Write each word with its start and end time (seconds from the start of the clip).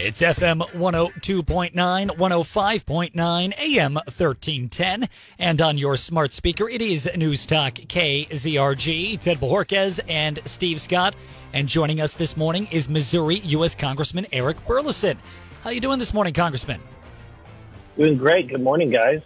It's 0.00 0.22
FM 0.22 0.60
102.9, 0.74 1.72
105.9, 1.72 3.58
AM 3.58 3.94
1310, 3.94 5.08
and 5.40 5.60
on 5.60 5.76
your 5.76 5.96
smart 5.96 6.32
speaker, 6.32 6.68
it 6.68 6.80
is 6.80 7.10
News 7.16 7.44
Talk 7.46 7.74
KZRG. 7.74 9.18
Ted 9.18 9.38
Bojorquez 9.38 9.98
and 10.08 10.38
Steve 10.44 10.80
Scott. 10.80 11.16
And 11.52 11.66
joining 11.66 12.00
us 12.00 12.14
this 12.14 12.36
morning 12.36 12.68
is 12.70 12.88
Missouri 12.88 13.40
U.S. 13.40 13.74
Congressman 13.74 14.28
Eric 14.30 14.64
Burlison. 14.66 15.16
How 15.64 15.70
you 15.70 15.80
doing 15.80 15.98
this 15.98 16.14
morning, 16.14 16.32
Congressman? 16.32 16.80
Doing 17.96 18.16
great. 18.16 18.50
Good 18.50 18.62
morning, 18.62 18.90
guys. 18.90 19.22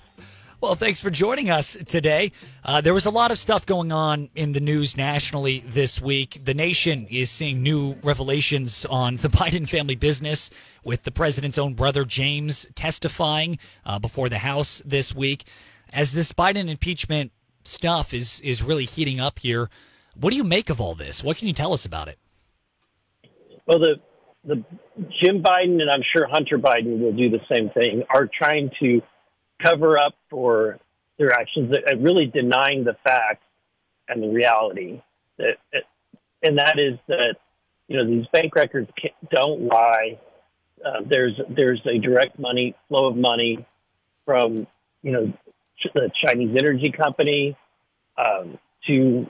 Well, 0.62 0.76
thanks 0.76 1.00
for 1.00 1.10
joining 1.10 1.50
us 1.50 1.76
today. 1.88 2.30
Uh, 2.64 2.80
there 2.80 2.94
was 2.94 3.04
a 3.04 3.11
lot 3.11 3.32
of 3.32 3.38
stuff 3.38 3.66
going 3.66 3.90
on 3.90 4.30
in 4.36 4.52
the 4.52 4.61
news 4.61 4.96
nationally 4.96 5.64
this 5.66 6.00
week. 6.00 6.38
The 6.44 6.54
nation 6.54 7.08
is 7.11 7.32
seeing 7.32 7.64
new 7.64 7.96
revelations 8.04 8.86
on 8.86 9.16
the 9.16 9.26
Biden 9.40 9.68
family 9.68 9.96
business 9.96 10.50
with 10.84 11.02
the 11.02 11.11
president's 11.11 11.58
own 11.58 11.75
brother, 11.75 12.04
James, 12.04 12.64
testifying 12.76 13.58
uh, 13.84 13.98
before 13.98 14.29
the 14.29 14.39
House 14.39 14.80
this 14.86 15.12
week. 15.12 15.46
As 15.93 16.12
this 16.12 16.30
Biden 16.30 16.68
impeachment 16.68 17.32
stuff 17.64 18.14
is, 18.14 18.39
is 18.42 18.62
really 18.62 18.84
heating 18.84 19.18
up 19.18 19.40
here, 19.40 19.68
what 20.14 20.31
do 20.31 20.36
you 20.36 20.44
make 20.44 20.70
of 20.70 20.81
all 20.81 20.94
this? 20.94 21.25
What 21.25 21.39
can 21.39 21.48
you 21.48 21.54
tell 21.54 21.72
us 21.72 21.84
about 21.84 22.06
it? 22.06 22.20
Well, 23.67 23.81
the, 23.81 23.96
the 24.44 24.62
Jim 25.20 25.42
Biden 25.42 25.82
and 25.82 25.90
I'm 25.90 26.04
sure 26.14 26.29
Hunter 26.29 26.56
Biden 26.56 27.00
will 27.00 27.12
do 27.12 27.29
the 27.31 27.40
same 27.53 27.68
thing, 27.70 28.04
are 28.14 28.31
trying 28.32 28.70
to 28.81 29.03
cover 29.62 29.98
up 29.98 30.14
for 30.30 30.79
their 31.18 31.32
actions, 31.32 31.75
uh, 31.75 31.96
really 31.96 32.27
denying 32.27 32.84
the 32.84 32.97
facts 33.05 33.44
and 34.08 34.22
the 34.22 34.28
reality 34.28 35.00
that, 35.39 35.56
and 36.42 36.58
that 36.58 36.78
is 36.78 36.98
that 37.08 37.36
you 37.89 37.97
know 37.97 38.06
these 38.06 38.27
bank 38.33 38.55
records 38.55 38.91
don't 39.30 39.62
lie. 39.62 40.19
Uh, 40.84 41.03
there's 41.06 41.41
there's 41.48 41.80
a 41.86 41.98
direct 41.98 42.39
money 42.39 42.75
flow 42.89 43.06
of 43.06 43.17
money 43.17 43.64
from 44.25 44.67
you 45.03 45.12
know 45.12 45.33
the 45.94 46.11
Chinese 46.25 46.55
energy 46.56 46.91
company 46.91 47.56
um, 48.19 48.59
to 48.87 49.27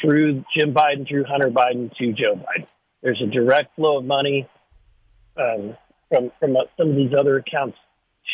through 0.00 0.44
Jim 0.56 0.74
Biden 0.74 1.08
through 1.08 1.24
Hunter 1.24 1.50
Biden 1.50 1.94
to 1.96 2.12
Joe 2.12 2.34
Biden. 2.34 2.66
There's 3.02 3.22
a 3.22 3.30
direct 3.30 3.74
flow 3.76 3.98
of 3.98 4.04
money 4.04 4.48
um, 5.36 5.76
from 6.08 6.32
from 6.40 6.56
uh, 6.56 6.60
some 6.76 6.90
of 6.90 6.96
these 6.96 7.12
other 7.18 7.38
accounts 7.38 7.78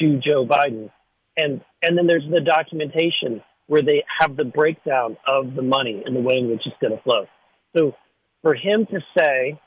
to 0.01 0.19
Joe 0.19 0.47
Biden 0.47 0.91
and 1.37 1.61
and 1.83 1.97
then 1.97 2.07
there's 2.07 2.29
the 2.31 2.41
documentation 2.41 3.43
where 3.67 3.83
they 3.83 4.05
have 4.21 4.37
the 4.37 4.45
breakdown 4.45 5.17
of 5.27 5.55
the 5.55 5.63
money 5.63 6.03
and 6.05 6.15
the 6.15 6.21
way 6.21 6.39
in 6.39 6.49
which 6.49 6.63
it's 6.67 6.77
going 6.81 6.97
to 6.97 7.03
flow. 7.03 7.27
So 7.77 7.95
for 8.43 8.55
him 8.55 8.87
to 8.87 9.01
say 9.17 9.61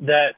that, 0.00 0.34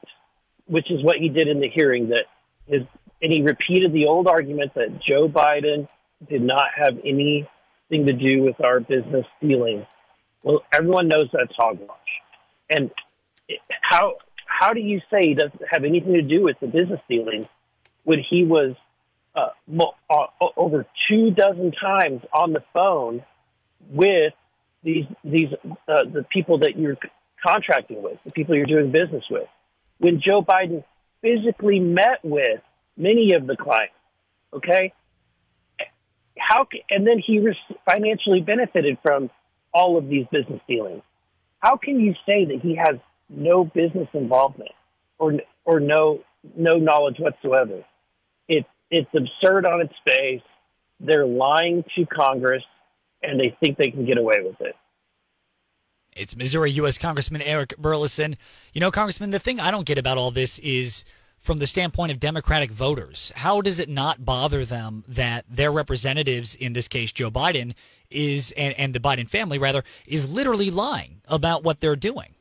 which 0.65 0.89
is 0.89 1.03
what 1.03 1.17
he 1.17 1.29
did 1.29 1.47
in 1.47 1.59
the 1.59 1.69
hearing, 1.69 2.09
that 2.09 2.25
his 2.67 2.81
and 3.21 3.31
he 3.31 3.41
repeated 3.41 3.93
the 3.93 4.05
old 4.07 4.27
argument 4.27 4.73
that 4.75 4.99
Joe 5.07 5.29
Biden 5.29 5.87
did 6.29 6.41
not 6.41 6.67
have 6.75 6.97
anything 7.05 7.47
to 8.05 8.13
do 8.13 8.43
with 8.43 8.55
our 8.63 8.79
business 8.79 9.25
dealings. 9.41 9.85
Well, 10.43 10.63
everyone 10.73 11.07
knows 11.07 11.29
that's 11.31 11.55
hogwash. 11.55 11.97
And 12.69 12.91
how 13.81 14.15
how 14.45 14.73
do 14.73 14.79
you 14.79 14.99
say 15.11 15.27
he 15.27 15.33
doesn't 15.33 15.61
have 15.69 15.83
anything 15.83 16.13
to 16.13 16.21
do 16.21 16.43
with 16.43 16.57
the 16.59 16.67
business 16.67 16.99
dealings 17.09 17.47
when 18.03 18.19
he 18.29 18.43
was 18.43 18.75
uh, 19.35 19.49
uh, 20.09 20.45
over 20.55 20.85
two 21.09 21.31
dozen 21.31 21.71
times 21.71 22.21
on 22.33 22.53
the 22.53 22.63
phone 22.73 23.23
with 23.89 24.33
these 24.83 25.05
these 25.23 25.49
uh, 25.87 26.03
the 26.03 26.25
people 26.31 26.59
that 26.59 26.77
you're 26.77 26.97
contracting 27.45 28.01
with, 28.01 28.17
the 28.25 28.31
people 28.31 28.55
you're 28.55 28.65
doing 28.65 28.91
business 28.91 29.23
with. 29.29 29.47
When 29.99 30.21
Joe 30.25 30.41
Biden 30.41 30.83
physically 31.21 31.79
met 31.79 32.19
with 32.23 32.61
many 32.97 33.33
of 33.33 33.47
the 33.47 33.55
clients, 33.55 33.95
okay, 34.53 34.93
how 36.37 36.67
and 36.89 37.07
then 37.07 37.19
he 37.25 37.45
financially 37.89 38.41
benefited 38.41 38.97
from 39.01 39.29
all 39.73 39.97
of 39.97 40.07
these 40.07 40.25
business 40.31 40.61
dealings. 40.67 41.01
How 41.59 41.77
can 41.77 41.99
you 41.99 42.13
say 42.25 42.45
that 42.45 42.59
he 42.61 42.75
has 42.75 42.97
no 43.29 43.63
business 43.63 44.07
involvement 44.13 44.71
or 45.17 45.33
or 45.65 45.79
no 45.79 46.19
no 46.55 46.73
knowledge 46.73 47.17
whatsoever? 47.19 47.83
It's 48.93 49.09
absurd 49.15 49.65
on 49.65 49.81
its 49.81 49.93
face. 50.07 50.43
They're 50.99 51.25
lying 51.25 51.83
to 51.95 52.05
Congress, 52.05 52.61
and 53.23 53.39
they 53.39 53.57
think 53.59 53.75
they 53.75 53.89
can 53.89 54.05
get 54.05 54.19
away 54.19 54.35
with 54.43 54.61
it. 54.61 54.75
It's 56.15 56.35
Missouri 56.35 56.69
U.S. 56.73 56.99
Congressman 56.99 57.41
Eric 57.41 57.73
Burlison. 57.81 58.37
You 58.71 58.81
know, 58.81 58.91
Congressman, 58.91 59.31
the 59.31 59.39
thing 59.39 59.59
I 59.59 59.71
don't 59.71 59.87
get 59.87 59.97
about 59.97 60.19
all 60.19 60.29
this 60.29 60.59
is 60.59 61.05
from 61.39 61.57
the 61.57 61.65
standpoint 61.65 62.11
of 62.11 62.19
Democratic 62.19 62.69
voters. 62.69 63.31
How 63.37 63.61
does 63.61 63.79
it 63.79 63.89
not 63.89 64.23
bother 64.25 64.63
them 64.63 65.03
that 65.07 65.45
their 65.49 65.71
representatives, 65.71 66.53
in 66.53 66.73
this 66.73 66.87
case 66.87 67.11
Joe 67.11 67.31
Biden, 67.31 67.73
is 68.11 68.53
and, 68.55 68.75
and 68.77 68.93
the 68.93 68.99
Biden 68.99 69.27
family 69.27 69.57
rather, 69.57 69.83
is 70.05 70.31
literally 70.31 70.69
lying 70.69 71.21
about 71.27 71.63
what 71.63 71.79
they're 71.79 71.95
doing? 71.95 72.35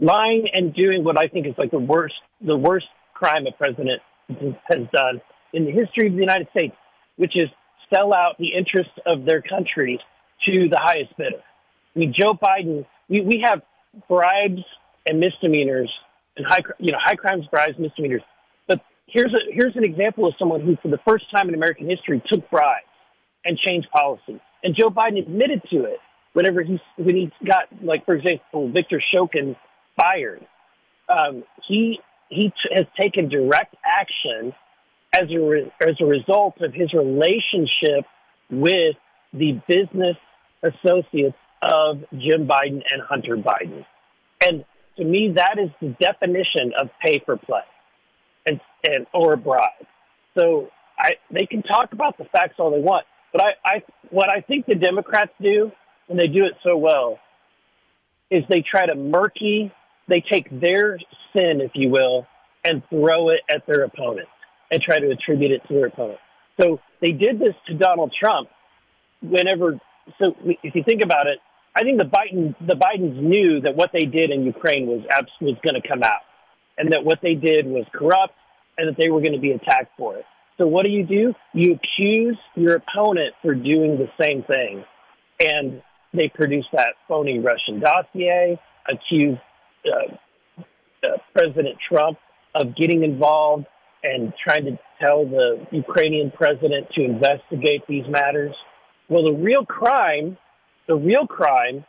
Lying 0.00 0.48
and 0.54 0.74
doing 0.74 1.04
what 1.04 1.18
I 1.18 1.28
think 1.28 1.46
is 1.46 1.52
like 1.58 1.72
the 1.72 1.78
worst 1.78 2.14
the 2.40 2.56
worst 2.56 2.86
crime 3.12 3.46
a 3.46 3.52
president 3.52 4.00
has 4.28 4.86
done 4.92 5.20
in 5.52 5.64
the 5.64 5.70
history 5.70 6.08
of 6.08 6.14
the 6.14 6.20
United 6.20 6.48
States, 6.50 6.74
which 7.16 7.36
is 7.36 7.48
sell 7.92 8.12
out 8.12 8.36
the 8.38 8.52
interests 8.56 8.92
of 9.06 9.24
their 9.24 9.42
country 9.42 9.98
to 10.46 10.68
the 10.68 10.78
highest 10.78 11.16
bidder. 11.16 11.42
I 11.94 11.98
mean, 11.98 12.12
Joe 12.16 12.34
Biden, 12.34 12.86
we, 13.08 13.22
we 13.22 13.44
have 13.44 13.62
bribes 14.08 14.62
and 15.06 15.18
misdemeanors 15.18 15.90
and 16.36 16.46
high, 16.46 16.60
you 16.78 16.92
know, 16.92 16.98
high 17.02 17.16
crimes, 17.16 17.46
bribes, 17.50 17.78
misdemeanors. 17.78 18.22
But 18.66 18.80
here's 19.06 19.32
a, 19.32 19.52
here's 19.52 19.74
an 19.76 19.84
example 19.84 20.26
of 20.26 20.34
someone 20.38 20.60
who, 20.60 20.76
for 20.82 20.88
the 20.88 21.00
first 21.06 21.24
time 21.34 21.48
in 21.48 21.54
American 21.54 21.88
history, 21.88 22.22
took 22.30 22.48
bribes 22.50 22.84
and 23.44 23.58
changed 23.58 23.88
policy. 23.90 24.40
And 24.62 24.76
Joe 24.76 24.90
Biden 24.90 25.18
admitted 25.18 25.62
to 25.70 25.84
it 25.84 25.98
whenever 26.34 26.62
he, 26.62 26.78
when 26.96 27.16
he 27.16 27.32
got, 27.44 27.64
like, 27.82 28.04
for 28.04 28.14
example, 28.14 28.70
Victor 28.70 29.02
Shokin 29.12 29.56
fired. 29.96 30.46
Um, 31.08 31.44
he 31.66 31.98
he 32.28 32.48
t- 32.48 32.74
has 32.74 32.86
taken 32.98 33.28
direct 33.28 33.74
action 33.84 34.52
as 35.14 35.30
a, 35.30 35.38
re- 35.38 35.72
as 35.80 35.96
a 36.00 36.04
result 36.04 36.60
of 36.60 36.74
his 36.74 36.92
relationship 36.92 38.04
with 38.50 38.96
the 39.32 39.60
business 39.66 40.16
associates 40.62 41.36
of 41.62 42.00
Jim 42.12 42.46
Biden 42.46 42.82
and 42.90 43.02
Hunter 43.08 43.36
Biden. 43.36 43.84
And 44.40 44.64
to 44.96 45.04
me, 45.04 45.32
that 45.36 45.58
is 45.58 45.70
the 45.80 45.94
definition 46.00 46.72
of 46.78 46.90
pay 47.04 47.20
for 47.24 47.36
play 47.36 47.62
and, 48.46 48.60
and 48.84 49.06
or 49.12 49.36
bribe. 49.36 49.86
So 50.36 50.68
I, 50.98 51.14
they 51.30 51.46
can 51.46 51.62
talk 51.62 51.92
about 51.92 52.18
the 52.18 52.24
facts 52.24 52.54
all 52.58 52.70
they 52.70 52.80
want, 52.80 53.06
but 53.32 53.42
I, 53.42 53.50
I, 53.64 53.82
what 54.10 54.28
I 54.28 54.40
think 54.40 54.66
the 54.66 54.74
Democrats 54.74 55.32
do, 55.40 55.72
and 56.08 56.18
they 56.18 56.26
do 56.26 56.44
it 56.44 56.52
so 56.62 56.76
well, 56.76 57.18
is 58.30 58.44
they 58.48 58.62
try 58.62 58.86
to 58.86 58.94
murky 58.94 59.72
they 60.08 60.20
take 60.20 60.48
their 60.60 60.98
sin, 61.36 61.60
if 61.60 61.72
you 61.74 61.90
will, 61.90 62.26
and 62.64 62.82
throw 62.90 63.30
it 63.30 63.40
at 63.50 63.66
their 63.66 63.84
opponent 63.84 64.28
and 64.70 64.82
try 64.82 64.98
to 64.98 65.10
attribute 65.10 65.52
it 65.52 65.62
to 65.68 65.74
their 65.74 65.86
opponent. 65.86 66.18
So 66.60 66.80
they 67.00 67.12
did 67.12 67.38
this 67.38 67.54
to 67.68 67.74
Donald 67.74 68.12
Trump 68.18 68.48
whenever. 69.22 69.78
So 70.18 70.34
if 70.62 70.74
you 70.74 70.82
think 70.82 71.02
about 71.02 71.26
it, 71.26 71.38
I 71.76 71.82
think 71.82 71.98
the 71.98 72.04
Biden 72.04 72.54
the 72.66 72.74
Bidens 72.74 73.20
knew 73.22 73.60
that 73.60 73.76
what 73.76 73.90
they 73.92 74.04
did 74.04 74.30
in 74.30 74.44
Ukraine 74.44 74.86
was 74.86 75.02
was 75.40 75.56
going 75.62 75.80
to 75.80 75.86
come 75.86 76.02
out, 76.02 76.22
and 76.76 76.92
that 76.92 77.04
what 77.04 77.20
they 77.22 77.34
did 77.34 77.66
was 77.66 77.84
corrupt, 77.94 78.34
and 78.76 78.88
that 78.88 78.96
they 79.00 79.10
were 79.10 79.20
going 79.20 79.34
to 79.34 79.40
be 79.40 79.52
attacked 79.52 79.96
for 79.96 80.16
it. 80.16 80.24
So 80.56 80.66
what 80.66 80.82
do 80.82 80.90
you 80.90 81.04
do? 81.04 81.34
You 81.54 81.78
accuse 81.78 82.36
your 82.56 82.76
opponent 82.76 83.34
for 83.42 83.54
doing 83.54 83.96
the 83.96 84.08
same 84.20 84.42
thing, 84.42 84.84
and 85.40 85.82
they 86.12 86.28
produce 86.34 86.66
that 86.72 86.94
phony 87.06 87.38
Russian 87.38 87.78
dossier, 87.78 88.58
accuse 88.90 89.38
uh, 89.86 90.62
uh, 91.04 91.08
President 91.34 91.76
Trump 91.88 92.18
of 92.54 92.76
getting 92.76 93.02
involved 93.04 93.66
and 94.02 94.32
trying 94.42 94.64
to 94.64 94.78
tell 95.00 95.24
the 95.24 95.66
Ukrainian 95.70 96.30
president 96.30 96.88
to 96.94 97.04
investigate 97.04 97.82
these 97.88 98.04
matters. 98.08 98.54
Well, 99.08 99.24
the 99.24 99.32
real 99.32 99.64
crime, 99.64 100.36
the 100.86 100.96
real 100.96 101.26
crime, 101.26 101.84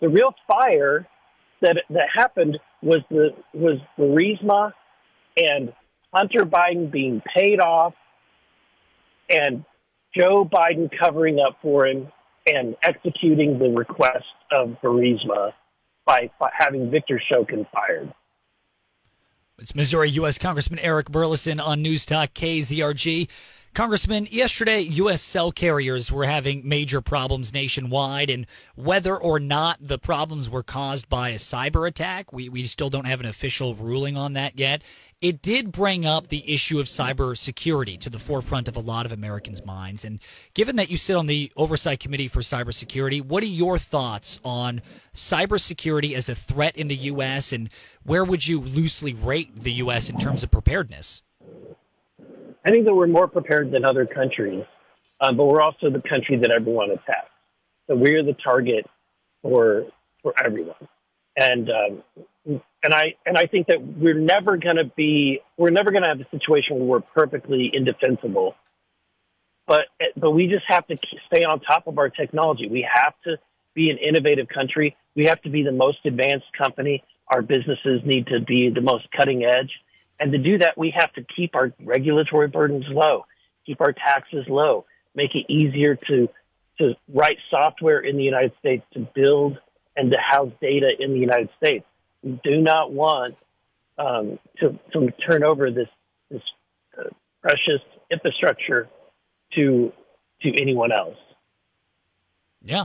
the 0.00 0.08
real 0.08 0.34
fire 0.46 1.06
that 1.60 1.76
that 1.90 2.08
happened 2.14 2.58
was 2.82 3.00
the 3.10 3.30
was 3.52 3.78
Burisma 3.98 4.72
and 5.36 5.72
Hunter 6.12 6.44
Biden 6.44 6.90
being 6.90 7.22
paid 7.34 7.60
off 7.60 7.94
and 9.28 9.64
Joe 10.16 10.44
Biden 10.44 10.90
covering 10.98 11.38
up 11.38 11.58
for 11.62 11.86
him 11.86 12.08
and 12.46 12.76
executing 12.82 13.58
the 13.58 13.68
request 13.68 14.24
of 14.50 14.76
Burisma 14.82 15.52
by, 16.10 16.50
having 16.56 16.90
Victor 16.90 17.20
Shokin 17.30 17.66
fired. 17.70 18.12
It's 19.58 19.74
Missouri 19.74 20.10
U.S. 20.10 20.38
Congressman 20.38 20.78
Eric 20.80 21.08
Burlison 21.10 21.62
on 21.62 21.82
News 21.82 22.06
Talk 22.06 22.32
KZRG. 22.34 23.28
Congressman, 23.72 24.26
yesterday, 24.32 24.80
U.S. 24.80 25.22
cell 25.22 25.52
carriers 25.52 26.10
were 26.10 26.24
having 26.24 26.68
major 26.68 27.00
problems 27.00 27.54
nationwide, 27.54 28.28
and 28.28 28.44
whether 28.74 29.16
or 29.16 29.38
not 29.38 29.78
the 29.80 29.96
problems 29.96 30.50
were 30.50 30.64
caused 30.64 31.08
by 31.08 31.28
a 31.28 31.36
cyber 31.36 31.86
attack, 31.86 32.32
we, 32.32 32.48
we 32.48 32.66
still 32.66 32.90
don't 32.90 33.06
have 33.06 33.20
an 33.20 33.26
official 33.26 33.76
ruling 33.76 34.16
on 34.16 34.32
that 34.32 34.58
yet. 34.58 34.82
It 35.20 35.40
did 35.40 35.70
bring 35.70 36.04
up 36.04 36.28
the 36.28 36.52
issue 36.52 36.80
of 36.80 36.86
cybersecurity 36.86 38.00
to 38.00 38.10
the 38.10 38.18
forefront 38.18 38.66
of 38.66 38.74
a 38.74 38.80
lot 38.80 39.06
of 39.06 39.12
Americans' 39.12 39.64
minds. 39.64 40.04
And 40.04 40.18
given 40.52 40.74
that 40.74 40.90
you 40.90 40.96
sit 40.96 41.14
on 41.14 41.28
the 41.28 41.52
Oversight 41.56 42.00
Committee 42.00 42.26
for 42.26 42.40
Cybersecurity, 42.40 43.22
what 43.22 43.44
are 43.44 43.46
your 43.46 43.78
thoughts 43.78 44.40
on 44.44 44.82
cybersecurity 45.14 46.14
as 46.14 46.28
a 46.28 46.34
threat 46.34 46.74
in 46.74 46.88
the 46.88 46.96
U.S., 46.96 47.52
and 47.52 47.70
where 48.02 48.24
would 48.24 48.48
you 48.48 48.60
loosely 48.60 49.14
rate 49.14 49.60
the 49.60 49.72
U.S. 49.74 50.10
in 50.10 50.18
terms 50.18 50.42
of 50.42 50.50
preparedness? 50.50 51.22
I 52.64 52.70
think 52.70 52.84
that 52.84 52.94
we're 52.94 53.06
more 53.06 53.28
prepared 53.28 53.70
than 53.70 53.84
other 53.84 54.06
countries, 54.06 54.64
um, 55.20 55.36
but 55.36 55.44
we're 55.44 55.62
also 55.62 55.90
the 55.90 56.02
country 56.06 56.36
that 56.36 56.50
everyone 56.50 56.90
attacks. 56.90 57.30
So 57.86 57.96
we're 57.96 58.22
the 58.22 58.34
target 58.34 58.86
for 59.42 59.86
for 60.22 60.34
everyone, 60.42 60.88
and 61.36 61.70
um, 61.70 62.02
and 62.82 62.94
I 62.94 63.14
and 63.26 63.36
I 63.36 63.46
think 63.46 63.68
that 63.68 63.82
we're 63.82 64.18
never 64.18 64.56
going 64.56 64.76
to 64.76 64.84
be 64.84 65.40
we're 65.56 65.70
never 65.70 65.90
going 65.90 66.02
to 66.02 66.08
have 66.08 66.20
a 66.20 66.28
situation 66.30 66.76
where 66.76 66.86
we're 66.86 67.00
perfectly 67.00 67.70
indefensible. 67.72 68.54
But 69.66 69.82
but 70.16 70.32
we 70.32 70.46
just 70.46 70.64
have 70.68 70.86
to 70.88 70.96
stay 71.32 71.44
on 71.44 71.60
top 71.60 71.86
of 71.86 71.98
our 71.98 72.08
technology. 72.08 72.68
We 72.68 72.86
have 72.92 73.14
to 73.24 73.38
be 73.74 73.90
an 73.90 73.98
innovative 73.98 74.48
country. 74.48 74.96
We 75.14 75.26
have 75.26 75.40
to 75.42 75.50
be 75.50 75.62
the 75.62 75.72
most 75.72 75.98
advanced 76.04 76.46
company. 76.56 77.02
Our 77.28 77.42
businesses 77.42 78.00
need 78.04 78.26
to 78.28 78.40
be 78.40 78.70
the 78.70 78.80
most 78.80 79.06
cutting 79.16 79.44
edge. 79.44 79.70
And 80.20 80.32
to 80.32 80.38
do 80.38 80.58
that, 80.58 80.76
we 80.76 80.92
have 80.94 81.12
to 81.14 81.24
keep 81.34 81.56
our 81.56 81.72
regulatory 81.82 82.46
burdens 82.46 82.84
low, 82.90 83.24
keep 83.64 83.80
our 83.80 83.94
taxes 83.94 84.44
low, 84.48 84.84
make 85.14 85.34
it 85.34 85.50
easier 85.50 85.96
to, 85.96 86.28
to 86.78 86.94
write 87.12 87.38
software 87.50 88.00
in 88.00 88.18
the 88.18 88.22
United 88.22 88.52
States, 88.58 88.84
to 88.92 89.08
build 89.14 89.58
and 89.96 90.12
to 90.12 90.18
house 90.18 90.52
data 90.60 90.90
in 90.98 91.14
the 91.14 91.18
United 91.18 91.48
States. 91.56 91.86
We 92.22 92.38
do 92.44 92.60
not 92.60 92.92
want 92.92 93.34
um, 93.98 94.38
to, 94.58 94.78
to 94.92 95.10
turn 95.26 95.42
over 95.42 95.70
this, 95.70 95.88
this 96.30 96.42
uh, 96.98 97.04
precious 97.40 97.80
infrastructure 98.10 98.88
to, 99.54 99.90
to 100.42 100.48
anyone 100.60 100.92
else. 100.92 101.16
Yeah. 102.62 102.84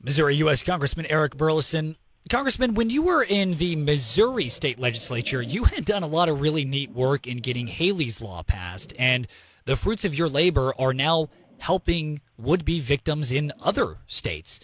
Missouri 0.00 0.36
U.S. 0.36 0.62
Congressman 0.62 1.06
Eric 1.06 1.36
Burlison 1.36 1.96
Congressman, 2.28 2.74
when 2.74 2.90
you 2.90 3.02
were 3.02 3.22
in 3.22 3.54
the 3.54 3.76
Missouri 3.76 4.48
state 4.48 4.78
legislature, 4.78 5.40
you 5.40 5.64
had 5.64 5.84
done 5.84 6.02
a 6.02 6.06
lot 6.06 6.28
of 6.28 6.40
really 6.40 6.64
neat 6.64 6.90
work 6.90 7.26
in 7.26 7.38
getting 7.38 7.66
Hailey's 7.66 8.20
Law 8.20 8.42
passed, 8.42 8.92
and 8.98 9.26
the 9.64 9.74
fruits 9.74 10.04
of 10.04 10.14
your 10.14 10.28
labor 10.28 10.74
are 10.78 10.92
now 10.92 11.30
helping 11.58 12.20
would 12.36 12.64
be 12.64 12.78
victims 12.80 13.32
in 13.32 13.52
other 13.60 13.98
states. 14.06 14.60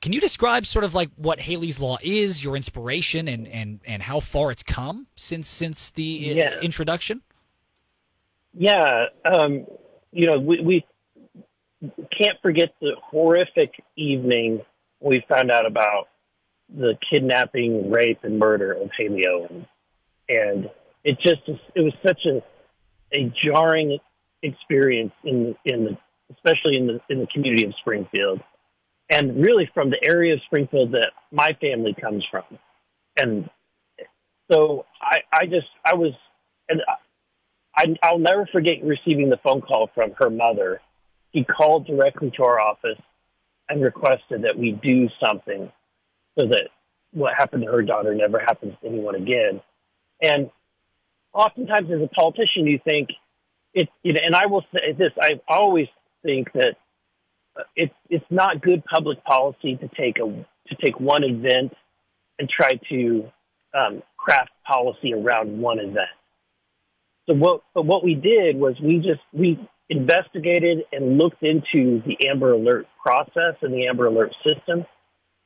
Can 0.00 0.12
you 0.12 0.20
describe 0.20 0.66
sort 0.66 0.84
of 0.84 0.94
like 0.94 1.10
what 1.16 1.40
Hailey's 1.40 1.78
Law 1.78 1.98
is, 2.02 2.42
your 2.42 2.56
inspiration, 2.56 3.28
and, 3.28 3.46
and, 3.48 3.80
and 3.86 4.02
how 4.02 4.20
far 4.20 4.50
it's 4.50 4.62
come 4.62 5.06
since 5.14 5.48
since 5.48 5.90
the 5.90 6.30
uh, 6.30 6.34
yeah. 6.34 6.60
introduction? 6.60 7.22
Yeah, 8.54 9.06
um, 9.24 9.66
you 10.12 10.26
know, 10.26 10.38
we, 10.38 10.60
we 10.60 10.86
can't 12.18 12.38
forget 12.42 12.74
the 12.80 12.92
horrific 13.02 13.82
evening 13.96 14.62
we 15.00 15.24
found 15.28 15.50
out 15.50 15.66
about 15.66 16.08
the 16.68 16.94
kidnapping, 17.10 17.90
rape, 17.90 18.20
and 18.22 18.38
murder 18.38 18.72
of 18.72 18.90
Hailey 18.96 19.26
Owens, 19.26 19.66
and 20.28 20.70
it 21.04 21.18
just 21.20 21.42
it 21.46 21.80
was 21.80 21.92
such 22.06 22.24
a 22.26 22.42
a 23.12 23.32
jarring 23.44 23.98
experience 24.42 25.12
in 25.24 25.54
in 25.64 25.84
the 25.84 25.96
especially 26.32 26.76
in 26.76 26.86
the 26.86 27.00
in 27.08 27.20
the 27.20 27.26
community 27.26 27.64
of 27.64 27.74
Springfield, 27.80 28.40
and 29.10 29.42
really 29.42 29.70
from 29.74 29.90
the 29.90 30.02
area 30.02 30.34
of 30.34 30.40
Springfield 30.46 30.92
that 30.92 31.10
my 31.30 31.56
family 31.60 31.94
comes 31.94 32.24
from, 32.30 32.44
and 33.16 33.48
so 34.50 34.86
I 35.00 35.18
I 35.32 35.46
just 35.46 35.68
I 35.84 35.94
was 35.94 36.12
and 36.68 36.80
I 37.76 37.94
I'll 38.02 38.18
never 38.18 38.46
forget 38.46 38.82
receiving 38.82 39.28
the 39.28 39.38
phone 39.38 39.60
call 39.60 39.90
from 39.94 40.12
her 40.18 40.30
mother. 40.30 40.80
He 41.30 41.44
called 41.44 41.86
directly 41.86 42.30
to 42.36 42.44
our 42.44 42.60
office 42.60 43.00
and 43.68 43.82
requested 43.82 44.42
that 44.42 44.56
we 44.56 44.72
do 44.72 45.08
something 45.24 45.70
so 46.36 46.46
that 46.46 46.68
what 47.12 47.32
happened 47.36 47.64
to 47.64 47.70
her 47.70 47.82
daughter 47.82 48.14
never 48.14 48.38
happens 48.38 48.74
to 48.82 48.88
anyone 48.88 49.14
again. 49.14 49.60
And 50.22 50.50
oftentimes, 51.32 51.90
as 51.90 52.00
a 52.02 52.08
politician, 52.08 52.66
you 52.66 52.80
think 52.84 53.10
it. 53.72 53.88
You 54.02 54.12
know, 54.12 54.20
and 54.24 54.34
I 54.34 54.46
will 54.46 54.64
say 54.72 54.92
this: 54.96 55.12
I 55.20 55.40
always 55.48 55.88
think 56.22 56.52
that 56.52 56.76
it's 57.76 57.94
it's 58.08 58.24
not 58.30 58.62
good 58.62 58.84
public 58.84 59.22
policy 59.24 59.76
to 59.76 59.88
take 59.88 60.18
a 60.18 60.26
to 60.68 60.76
take 60.82 60.98
one 60.98 61.24
event 61.24 61.72
and 62.38 62.48
try 62.48 62.78
to 62.90 63.30
um, 63.74 64.02
craft 64.16 64.50
policy 64.66 65.12
around 65.12 65.60
one 65.60 65.78
event. 65.78 66.08
So 67.28 67.34
what 67.34 67.62
but 67.74 67.86
what 67.86 68.04
we 68.04 68.14
did 68.14 68.56
was 68.56 68.74
we 68.82 68.98
just 68.98 69.20
we 69.32 69.58
investigated 69.88 70.84
and 70.92 71.18
looked 71.18 71.42
into 71.42 72.02
the 72.06 72.28
Amber 72.28 72.52
Alert 72.52 72.86
process 73.02 73.54
and 73.62 73.72
the 73.72 73.86
Amber 73.86 74.06
Alert 74.06 74.34
system 74.46 74.86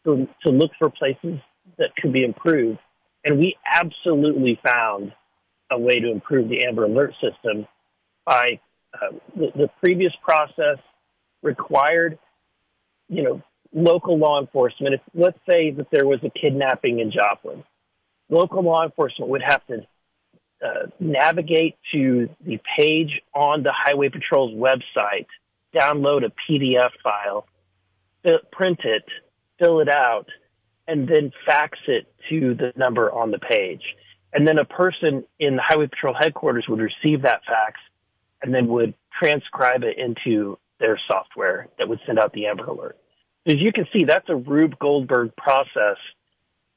to, 0.05 0.29
to 0.43 0.51
look 0.51 0.71
for 0.79 0.91
places 0.91 1.39
that 1.79 1.95
could 1.97 2.13
be 2.13 2.25
improved. 2.25 2.79
And 3.25 3.39
we 3.39 3.57
absolutely 3.67 4.59
found 4.65 5.13
a 5.71 5.79
way 5.79 6.01
to 6.01 6.11
improve 6.11 6.49
the 6.49 6.65
Amber 6.65 6.85
Alert 6.85 7.15
system 7.15 7.67
by 8.25 8.61
uh, 8.95 9.17
the, 9.37 9.49
the 9.55 9.71
previous 9.81 10.13
process 10.23 10.79
required, 11.43 12.19
you 13.09 13.23
know, 13.23 13.43
local 13.73 14.19
law 14.19 14.41
enforcement. 14.41 14.95
If 14.95 15.01
let's 15.15 15.39
say 15.47 15.71
that 15.73 15.89
there 15.91 16.07
was 16.07 16.21
a 16.23 16.31
kidnapping 16.31 17.01
in 17.01 17.11
Joplin, 17.11 17.65
local 18.31 18.63
law 18.63 18.85
enforcement 18.85 19.31
would 19.31 19.43
have 19.43 19.67
to 19.67 19.87
uh, 20.65 20.87
navigate 20.99 21.77
to 21.93 22.29
the 22.45 22.59
page 22.77 23.21
on 23.35 23.63
the 23.63 23.73
Highway 23.73 24.09
Patrol's 24.09 24.55
website, 24.55 25.27
download 25.75 26.25
a 26.25 26.33
PDF 26.51 26.91
file, 27.03 27.47
print 28.51 28.81
it, 28.85 29.05
fill 29.59 29.81
it 29.81 29.89
out, 29.89 30.27
and 30.87 31.09
then 31.09 31.33
fax 31.47 31.79
it 31.87 32.07
to 32.31 32.55
the 32.55 32.73
number 32.77 33.11
on 33.13 33.31
the 33.31 33.39
page. 33.39 33.83
And 34.33 34.47
then 34.47 34.59
a 34.59 34.65
person 34.65 35.25
in 35.39 35.57
the 35.57 35.63
Highway 35.63 35.87
Patrol 35.87 36.15
headquarters 36.19 36.67
would 36.69 36.81
receive 36.81 37.23
that 37.23 37.43
fax 37.47 37.81
and 38.43 38.55
then 38.55 38.69
would 38.69 38.95
transcribe 39.21 39.83
it 39.83 39.99
into 39.99 40.59
their 40.79 41.01
software 41.11 41.69
that 41.79 41.89
would 41.89 42.01
send 42.07 42.19
out 42.19 42.33
the 42.33 42.47
Amber 42.47 42.65
Alert. 42.65 42.97
As 43.47 43.57
you 43.59 43.73
can 43.73 43.87
see, 43.93 44.05
that's 44.05 44.29
a 44.29 44.37
Rube 44.37 44.79
Goldberg 44.79 45.35
process 45.37 45.97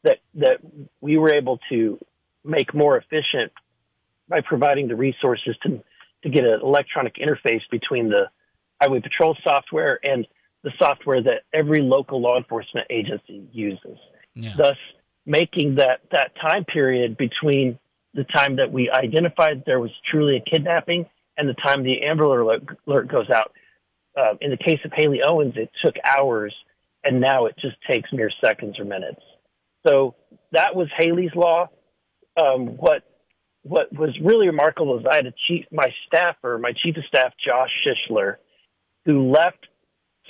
that 0.04 0.20
that 0.36 0.60
we 1.02 1.18
were 1.18 1.30
able 1.30 1.60
to 1.70 2.00
make 2.44 2.74
more 2.74 2.98
efficient 2.98 3.52
by 4.28 4.42
providing 4.42 4.88
the 4.88 4.96
resources 4.96 5.56
to 5.64 5.84
to 6.24 6.30
get 6.30 6.46
an 6.46 6.60
electronic 6.62 7.16
interface 7.16 7.62
between 7.70 8.10
the 8.10 8.30
Highway 8.82 9.02
Patrol 9.02 9.36
software 9.44 10.00
and 10.04 10.26
the 10.64 10.72
software 10.78 11.22
that 11.24 11.44
every 11.54 11.82
local 11.82 12.22
law 12.22 12.38
enforcement 12.38 12.88
agency 12.90 13.48
uses. 13.52 13.98
Yeah. 14.36 14.54
Thus, 14.56 14.78
making 15.26 15.76
that, 15.76 16.02
that 16.12 16.32
time 16.42 16.66
period 16.66 17.18
between 17.18 17.80
the 18.14 18.24
time 18.26 18.58
that 18.58 18.72
we 18.72 18.90
identified 18.90 19.64
there 19.66 19.80
was 19.80 19.92
truly 20.10 20.38
a 20.38 20.50
kidnapping 20.50 21.06
and 21.38 21.48
the 21.48 21.54
time 21.54 21.84
the 21.84 22.04
Amber 22.04 22.42
Alert, 22.42 22.64
alert 22.88 23.08
goes 23.08 23.30
out. 23.30 23.54
Uh, 24.18 24.34
in 24.42 24.52
the 24.52 24.58
case 24.58 24.80
of 24.84 24.92
Hailey 24.94 25.22
Owens, 25.26 25.54
it 25.56 25.72
took 25.84 25.96
hours, 26.04 26.54
and 27.04 27.22
now 27.22 27.46
it 27.46 27.56
just 27.60 27.78
takes 27.88 28.12
mere 28.12 28.32
seconds 28.44 28.78
or 28.78 28.84
minutes. 28.84 29.22
So 29.88 30.16
that 30.52 30.76
was 30.76 30.88
Hailey's 30.98 31.34
law. 31.34 31.70
Um, 32.38 32.78
what 32.78 33.04
what 33.64 33.94
was 33.94 34.10
really 34.22 34.48
remarkable 34.48 35.00
is 35.00 35.06
I 35.10 35.16
had 35.16 35.28
a 35.28 35.34
chief, 35.48 35.66
my 35.72 35.94
staffer, 36.08 36.58
my 36.58 36.74
chief 36.74 36.98
of 36.98 37.04
staff, 37.06 37.34
Josh 37.44 37.70
Shishler, 37.86 38.38
who 39.06 39.30
left 39.32 39.68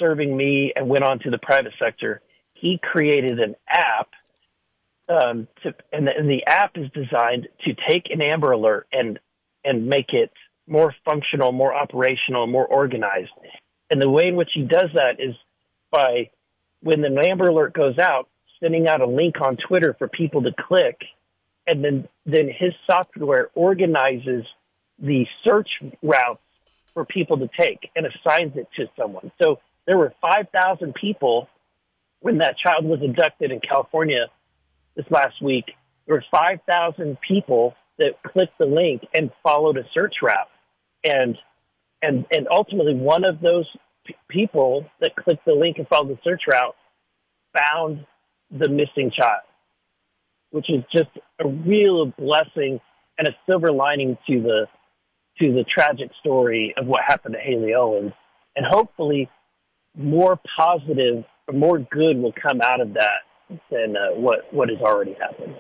serving 0.02 0.36
me 0.36 0.74
and 0.76 0.90
went 0.90 1.06
on 1.06 1.20
to 1.20 1.30
the 1.30 1.38
private 1.38 1.74
sector, 1.80 2.22
he 2.54 2.80
created 2.82 3.40
an 3.40 3.56
app. 3.70 4.10
Um, 5.08 5.48
to, 5.64 5.74
and, 5.94 6.08
the, 6.08 6.12
and 6.18 6.30
the 6.30 6.46
app 6.48 6.78
is 6.78 6.90
designed 6.94 7.48
to 7.66 7.74
take 7.88 8.10
an 8.10 8.22
Amber 8.22 8.52
Alert 8.52 8.88
and 8.92 9.20
and 9.64 9.88
make 9.88 10.14
it 10.14 10.32
more 10.68 10.94
functional, 11.06 11.52
more 11.52 11.74
operational, 11.74 12.48
more 12.48 12.66
organized. 12.66 13.30
And 13.92 14.02
the 14.02 14.10
way 14.10 14.28
in 14.28 14.36
which 14.36 14.50
he 14.54 14.64
does 14.64 14.90
that 14.96 15.20
is 15.20 15.36
by 15.92 16.30
when 16.82 17.02
the 17.02 17.10
Amber 17.30 17.48
Alert 17.48 17.74
goes 17.74 18.00
out, 18.00 18.28
sending 18.60 18.88
out 18.88 19.02
a 19.02 19.06
link 19.06 19.36
on 19.42 19.58
Twitter 19.58 19.96
for 20.00 20.08
people 20.08 20.44
to 20.44 20.52
click, 20.58 20.98
and 21.68 21.84
then 21.84 22.08
then 22.26 22.48
his 22.48 22.74
software 22.90 23.50
organizes 23.54 24.46
the 24.98 25.26
search 25.44 25.70
routes 26.02 26.42
for 26.94 27.06
people 27.06 27.38
to 27.38 27.50
take 27.60 27.90
and 27.96 28.06
assigns 28.06 28.56
it 28.56 28.68
to 28.78 28.86
someone. 28.98 29.32
So 29.42 29.60
there 29.88 29.98
were 29.98 30.14
5,000 30.22 30.94
people 30.94 31.48
when 32.20 32.38
that 32.40 32.58
child 32.58 32.86
was 32.86 33.00
abducted 33.04 33.52
in 33.52 33.60
California 33.60 34.28
this 34.96 35.06
last 35.10 35.42
week. 35.42 35.66
There 36.06 36.16
were 36.16 36.26
5,000 36.32 37.18
people 37.28 37.76
that 37.98 38.22
clicked 38.24 38.58
the 38.58 38.66
link 38.66 39.04
and 39.14 39.32
followed 39.44 39.78
a 39.78 39.84
search 39.94 40.16
route. 40.22 40.50
And 41.04 41.38
and 42.02 42.26
and 42.32 42.48
ultimately 42.50 42.96
one 42.96 43.24
of 43.24 43.42
those 43.42 43.66
p- 44.06 44.16
people 44.28 44.86
that 45.00 45.16
clicked 45.16 45.46
the 45.46 45.54
link 45.54 45.78
and 45.78 45.88
followed 45.88 46.10
the 46.10 46.20
search 46.24 46.44
route 46.48 46.76
found 47.58 48.06
the 48.52 48.68
missing 48.68 49.12
child, 49.16 49.42
which 50.52 50.70
is 50.70 50.84
just 50.92 51.10
a 51.40 51.48
real 51.48 52.08
blessing 52.18 52.80
and 53.18 53.28
a 53.28 53.36
silver 53.46 53.72
lining 53.72 54.18
to 54.28 54.42
the 54.42 54.68
to 55.40 55.54
the 55.54 55.64
tragic 55.64 56.12
story 56.20 56.74
of 56.78 56.86
what 56.86 57.02
happened 57.06 57.36
to 57.36 57.40
Hailey 57.40 57.74
Owens, 57.74 58.14
and 58.56 58.66
hopefully 58.66 59.30
more 59.96 60.40
positive 60.58 61.24
or 61.48 61.54
more 61.54 61.80
good 61.80 62.18
will 62.18 62.34
come 62.34 62.62
out 62.62 62.82
of 62.82 62.94
that 62.94 63.60
than 63.70 63.96
uh, 63.98 64.16
what 64.16 64.52
what 64.54 64.70
has 64.70 64.80
already 64.80 65.14
happened. 65.14 65.56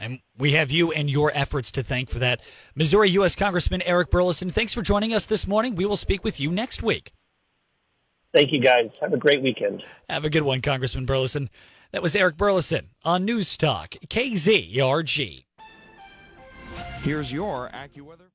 And 0.00 0.20
we 0.36 0.52
have 0.52 0.70
you 0.70 0.92
and 0.92 1.10
your 1.10 1.32
efforts 1.34 1.72
to 1.72 1.82
thank 1.82 2.08
for 2.08 2.20
that. 2.20 2.40
Missouri 2.74 3.10
U.S. 3.10 3.34
Congressman 3.34 3.82
Eric 3.82 4.10
Burlison, 4.10 4.52
thanks 4.52 4.72
for 4.72 4.82
joining 4.82 5.12
us 5.12 5.26
this 5.26 5.46
morning. 5.46 5.74
We 5.74 5.86
will 5.86 5.96
speak 5.96 6.22
with 6.22 6.38
you 6.38 6.52
next 6.52 6.82
week. 6.82 7.12
Thank 8.32 8.52
you, 8.52 8.60
guys. 8.60 8.90
Have 9.00 9.12
a 9.12 9.16
great 9.16 9.42
weekend. 9.42 9.82
Have 10.08 10.24
a 10.24 10.30
good 10.30 10.42
one, 10.42 10.60
Congressman 10.60 11.06
Burlison. 11.06 11.48
That 11.92 12.02
was 12.02 12.14
Eric 12.14 12.36
Burlison 12.36 12.88
on 13.02 13.24
News 13.24 13.56
Talk, 13.56 13.96
KZRG. 14.06 15.44
Here's 17.02 17.32
your 17.32 17.70
AccuWeather. 17.70 18.28